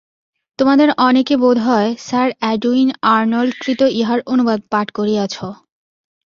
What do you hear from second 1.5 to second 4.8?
হয়, sir Edwin আর্নল্ড-কৃত ইহার অনুবাদ